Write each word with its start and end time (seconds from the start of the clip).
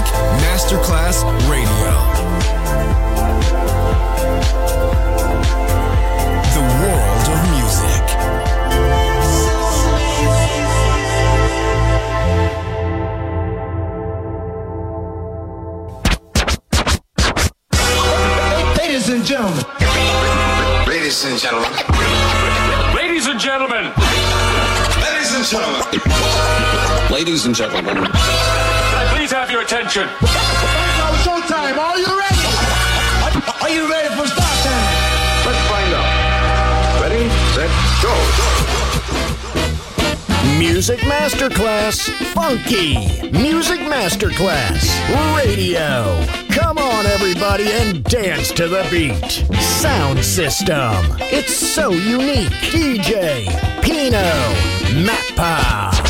Music 0.00 0.14
Masterclass 0.40 1.24
Radio. 1.50 1.92
The 6.54 6.64
world 6.80 7.26
of 7.28 7.40
music. 7.52 8.04
Ladies 18.78 19.08
and 19.10 19.24
gentlemen. 19.26 19.64
Ladies 20.86 21.24
and 21.24 21.38
gentlemen. 21.38 21.72
Ladies 22.96 23.26
and 23.26 23.38
gentlemen. 23.40 23.92
Ladies 25.02 25.34
and 25.34 25.44
gentlemen. 25.44 26.00
Ladies 27.10 27.44
and 27.44 27.54
gentlemen. 27.54 28.29
Can 29.40 29.48
I 29.48 29.52
please 29.52 29.56
have 29.56 29.56
your 29.56 29.62
attention? 29.62 30.06
Now 31.00 31.16
showtime. 31.24 31.78
Are 31.78 31.98
you 31.98 32.04
ready? 32.18 32.44
Are, 33.24 33.32
are 33.62 33.70
you 33.70 33.88
ready 33.88 34.08
for 34.14 34.26
start 34.26 34.58
time? 34.60 34.86
Let's 35.46 35.62
find 35.66 35.94
out. 35.94 37.00
Ready, 37.00 37.24
set, 37.54 37.70
go. 38.02 38.12
Music 40.58 41.00
Masterclass 41.00 42.10
Funky. 42.34 43.30
Music 43.30 43.80
Masterclass 43.80 44.90
Radio. 45.34 46.22
Come 46.50 46.76
on, 46.76 47.06
everybody, 47.06 47.70
and 47.70 48.04
dance 48.04 48.50
to 48.52 48.68
the 48.68 48.86
beat. 48.90 49.46
Sound 49.58 50.22
system. 50.22 51.16
It's 51.32 51.54
so 51.54 51.92
unique. 51.92 52.50
DJ 52.72 53.46
Pino 53.82 54.20
Mappa. 55.02 56.09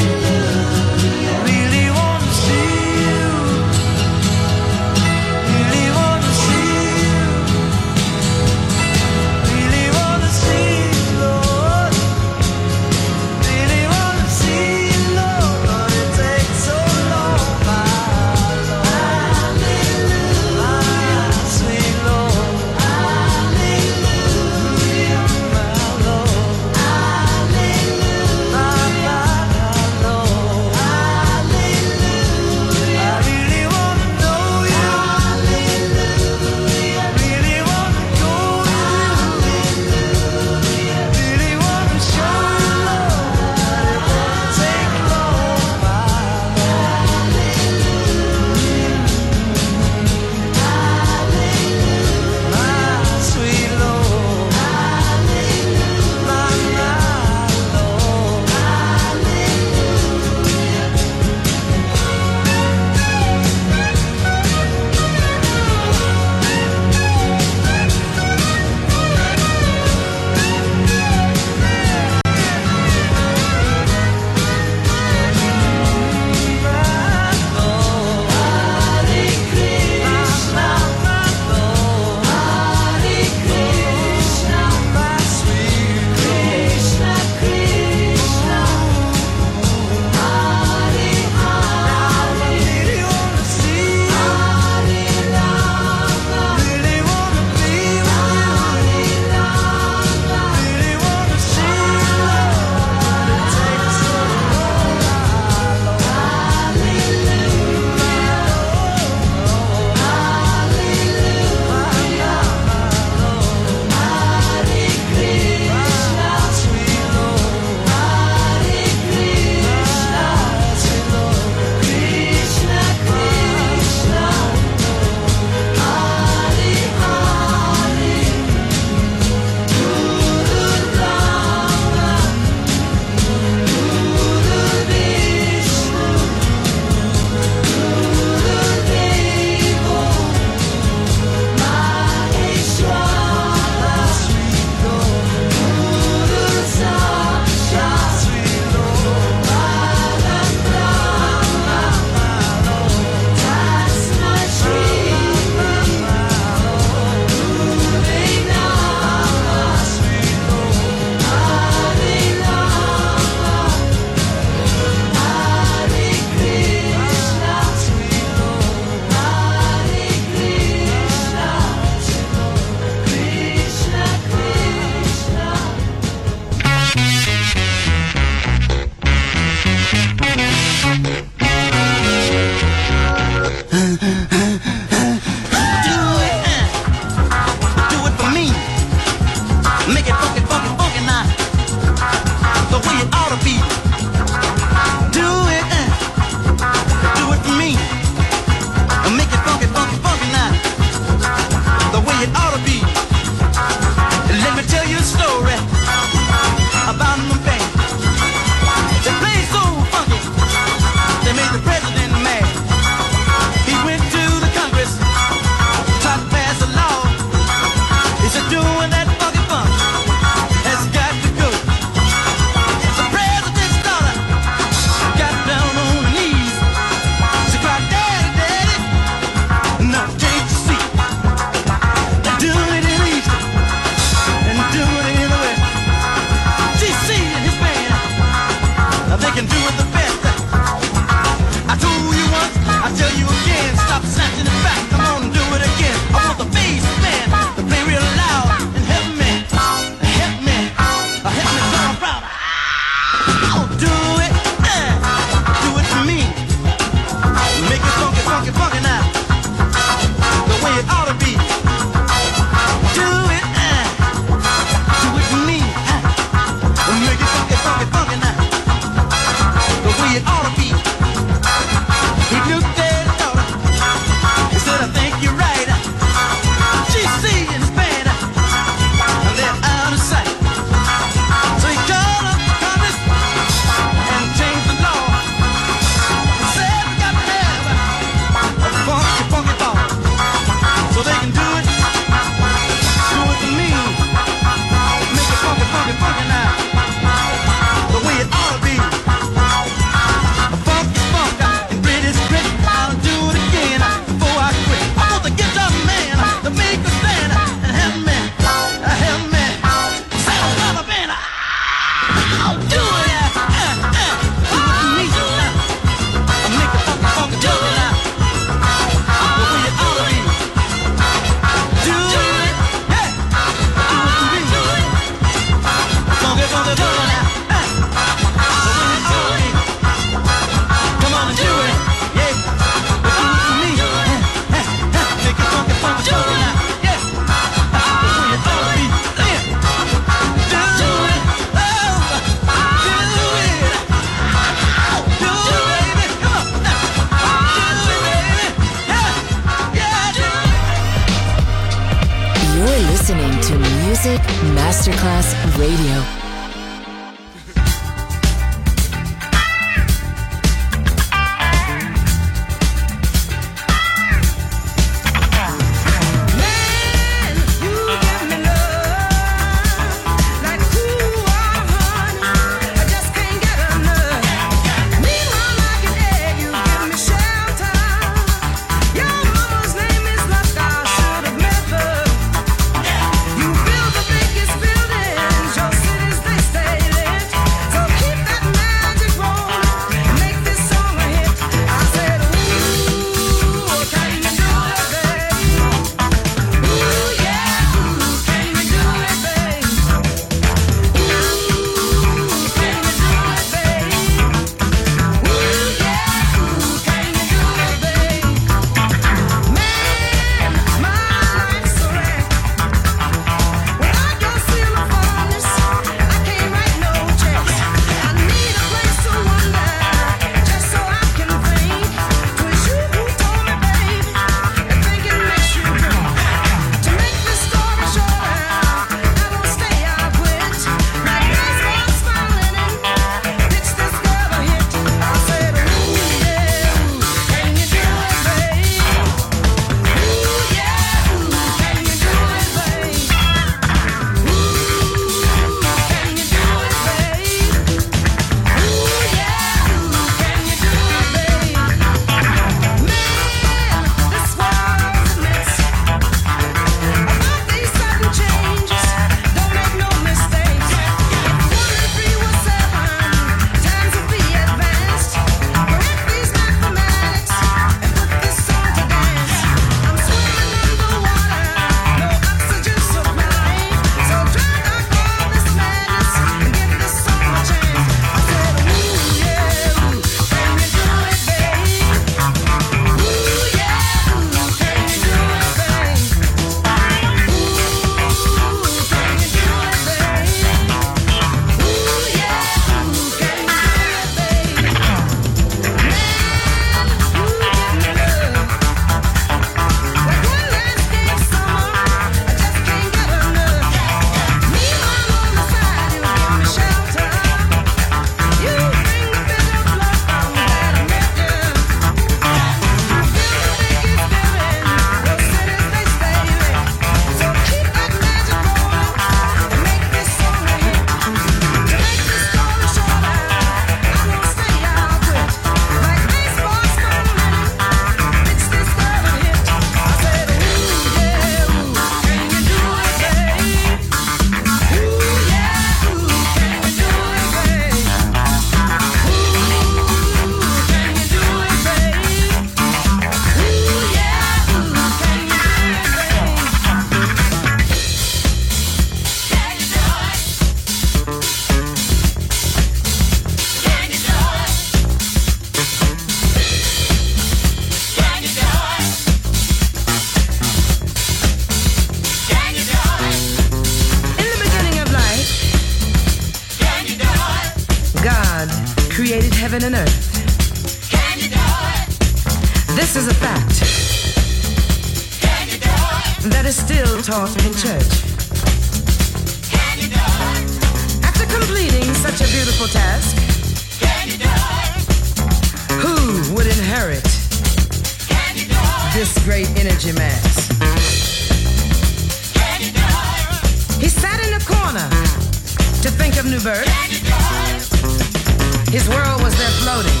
His 598.74 598.88
world 598.88 599.22
was 599.22 599.32
there 599.38 599.54
floating. 599.62 600.00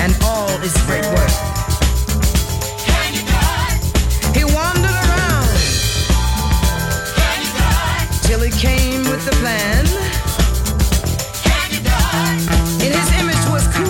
And 0.00 0.16
all 0.24 0.48
is 0.62 0.72
great 0.88 1.04
work. 1.04 1.30
He 4.34 4.44
wandered 4.44 4.96
around 5.04 5.52
till 8.22 8.40
he 8.40 8.50
came 8.52 9.02
with 9.10 9.22
the 9.26 9.32
plan. 9.42 9.84
And 12.80 12.94
his 12.94 13.12
image 13.20 13.46
was 13.52 13.66
cool. 13.76 13.89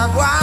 savoir 0.00 0.39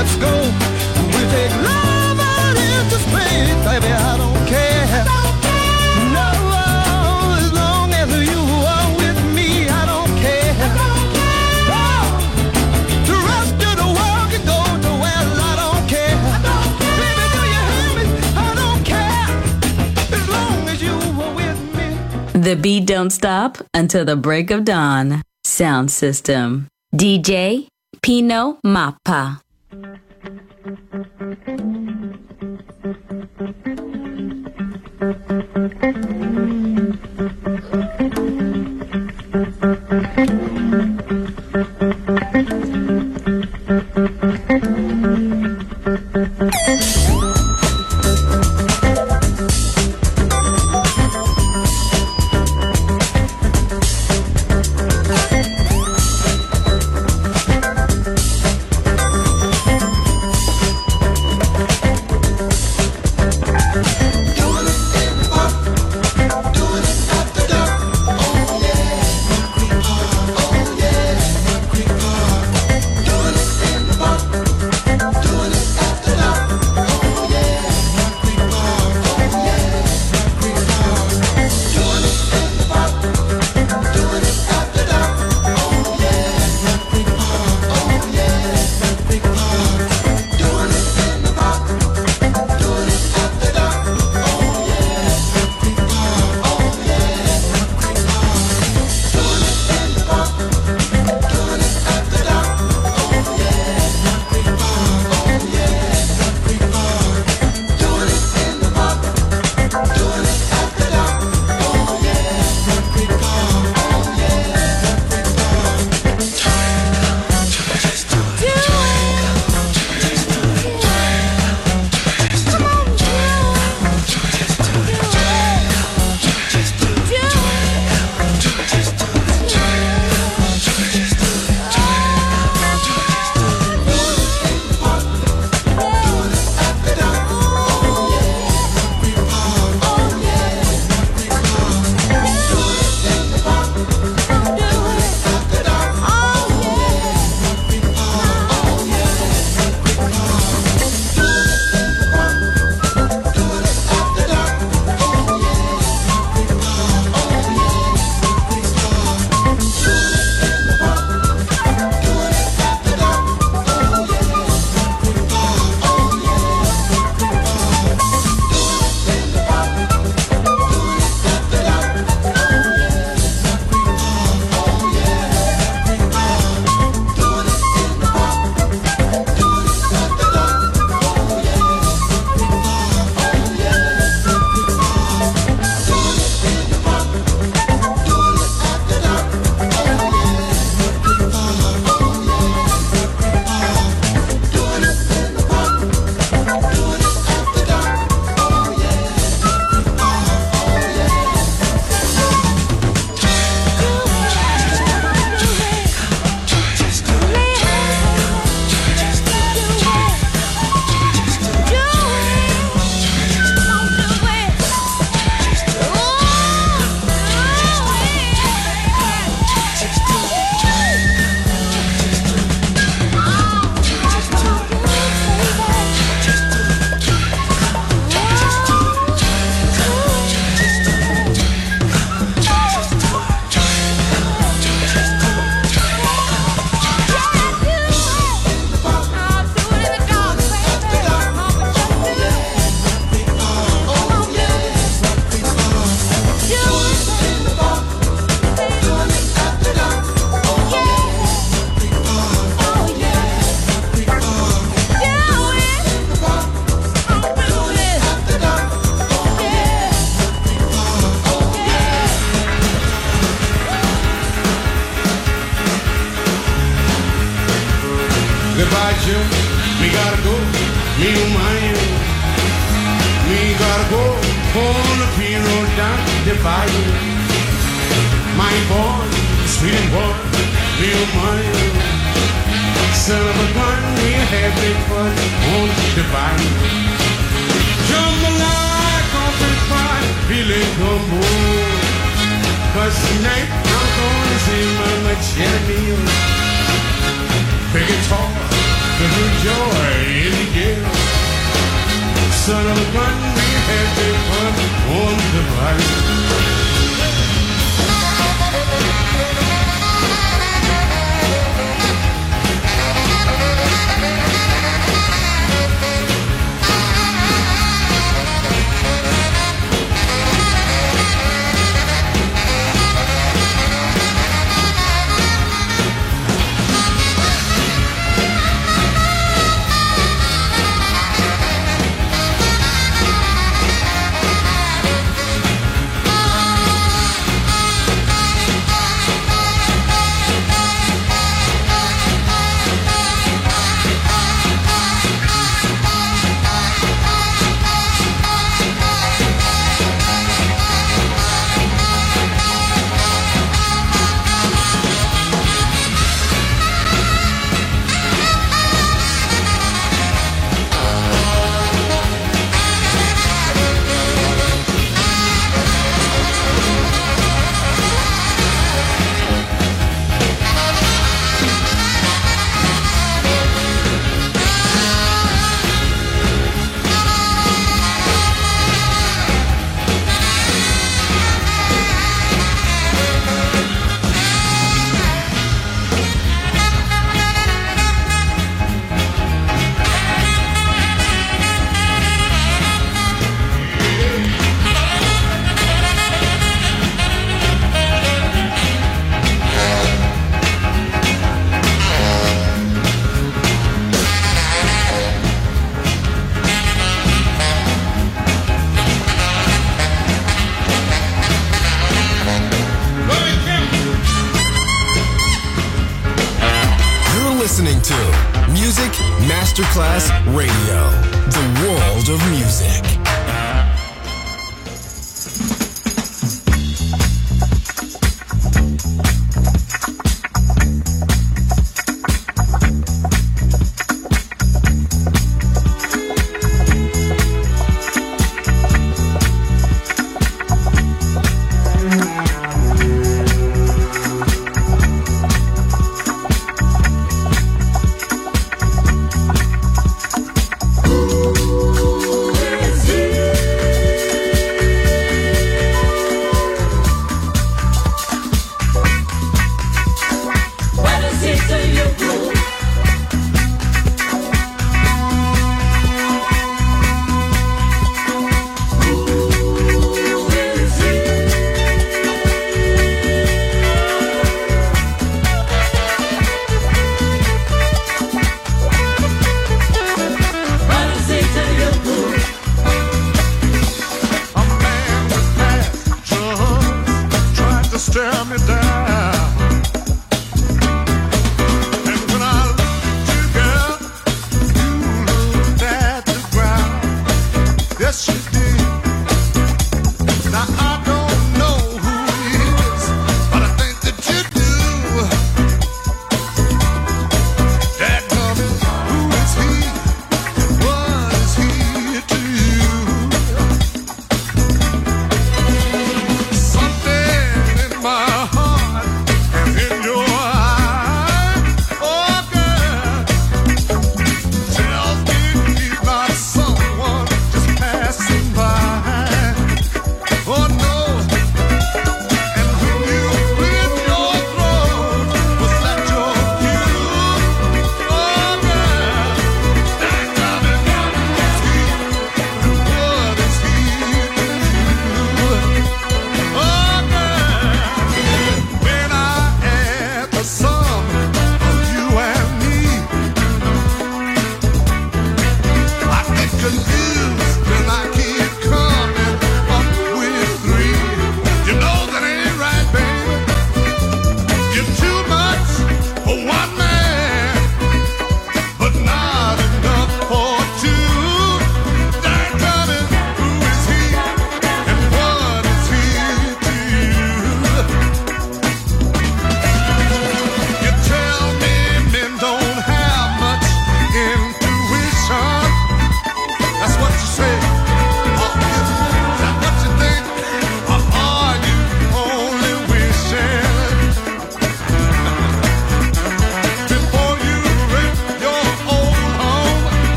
let's 0.00 0.16
go. 0.16 0.32
We 1.12 1.20
take 1.28 1.54
love 1.60 2.18
out 2.18 2.56
into 2.56 2.96
space, 3.06 3.60
baby. 3.68 3.92
I 3.92 4.16
don't 4.16 4.42
care. 4.48 5.04
No, 6.16 6.28
oh, 6.56 7.36
as 7.38 7.52
long 7.52 7.92
as 7.92 8.08
you 8.32 8.42
are 8.74 8.88
with 8.96 9.20
me, 9.36 9.68
I 9.68 9.82
don't 9.92 10.14
care. 10.24 10.54
Oh, 11.68 12.06
the 13.10 13.16
rest 13.28 13.58
of 13.68 13.74
the 13.82 13.88
world 13.98 14.26
can 14.32 14.42
go 14.52 14.60
to 14.84 14.92
well, 15.04 15.28
I 15.50 15.54
don't 15.62 15.84
care. 15.94 16.16
Baby, 17.00 17.24
do 17.34 17.40
you 17.54 17.62
hear 17.70 17.90
me? 17.98 18.04
I 18.46 18.50
don't 18.62 18.82
care. 18.92 19.28
As 20.16 20.24
long 20.36 20.60
as 20.72 20.78
you 20.82 20.96
are 21.24 21.34
with 21.40 21.60
me. 21.76 22.40
The 22.40 22.56
beat 22.56 22.86
don't 22.86 23.10
stop 23.10 23.58
until 23.74 24.06
the 24.06 24.16
break 24.16 24.50
of 24.50 24.64
dawn. 24.64 25.20
Sound 25.44 25.90
system. 25.90 26.68
DJ 26.94 27.68
Pino 28.00 28.58
Mappa. 28.64 29.40
Thank 30.62 30.78
you. 33.66 33.79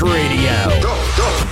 Radio. 0.00 0.21